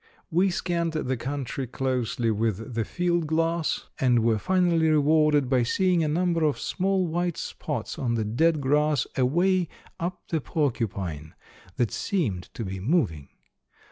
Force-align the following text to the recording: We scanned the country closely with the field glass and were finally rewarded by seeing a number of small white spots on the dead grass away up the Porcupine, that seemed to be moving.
We 0.31 0.49
scanned 0.49 0.93
the 0.93 1.15
country 1.15 1.67
closely 1.67 2.31
with 2.31 2.73
the 2.73 2.83
field 2.83 3.27
glass 3.27 3.87
and 3.99 4.23
were 4.23 4.39
finally 4.39 4.89
rewarded 4.89 5.47
by 5.47 5.61
seeing 5.61 6.03
a 6.03 6.07
number 6.07 6.43
of 6.43 6.57
small 6.57 7.05
white 7.05 7.37
spots 7.37 7.99
on 7.99 8.15
the 8.15 8.25
dead 8.25 8.61
grass 8.61 9.05
away 9.15 9.67
up 9.99 10.29
the 10.29 10.41
Porcupine, 10.41 11.35
that 11.75 11.91
seemed 11.91 12.45
to 12.55 12.65
be 12.65 12.79
moving. 12.79 13.27